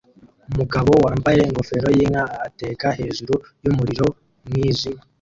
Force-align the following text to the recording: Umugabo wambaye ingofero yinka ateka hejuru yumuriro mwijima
Umugabo 0.51 0.91
wambaye 1.05 1.41
ingofero 1.49 1.87
yinka 1.97 2.23
ateka 2.47 2.87
hejuru 2.99 3.33
yumuriro 3.63 4.07
mwijima 4.47 5.01